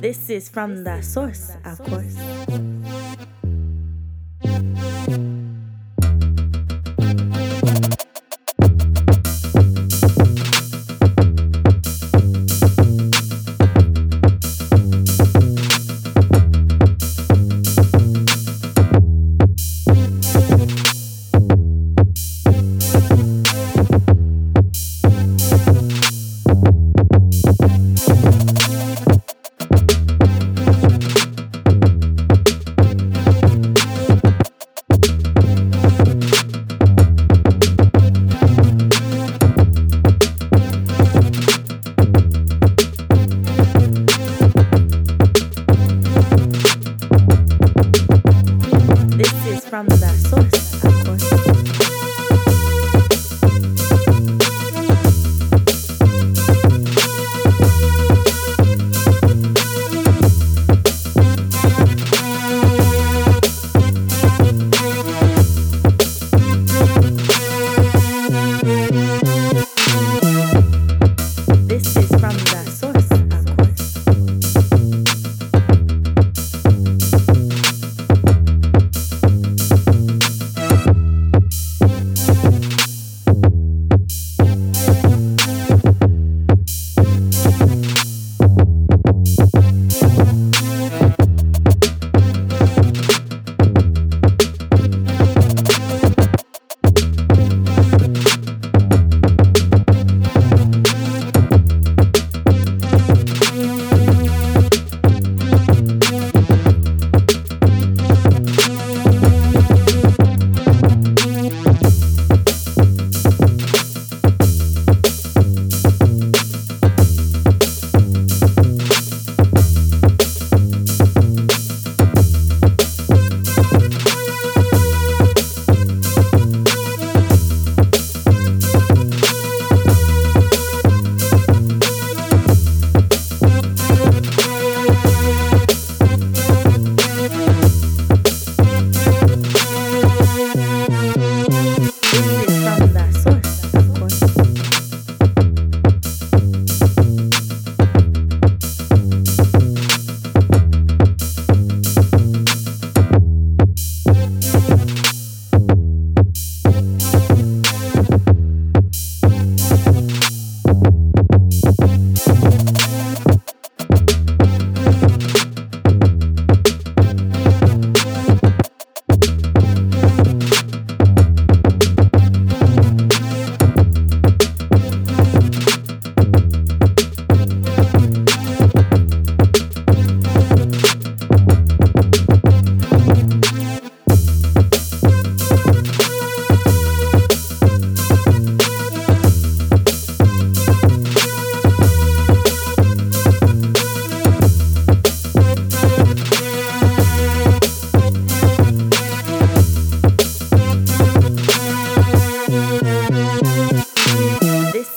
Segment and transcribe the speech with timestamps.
[0.00, 2.73] This is from the source, of course.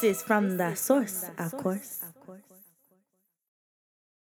[0.08, 2.04] Is from the source, of course.